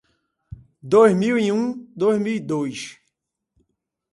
[0.81, 2.97] Dois mil e um, dois mil e dois